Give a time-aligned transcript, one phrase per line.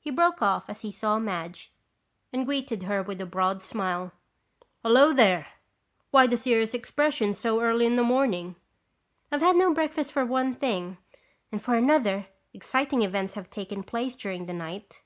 [0.00, 1.70] He broke off as he saw Madge
[2.32, 4.10] and greeted her with a broad smile.
[4.82, 5.48] "Hello, there.
[6.10, 8.56] Why the serious expression so early in the morning?"
[9.30, 10.96] "I've had no breakfast for one thing.
[11.52, 15.02] And for another, exciting events have taken place during the night."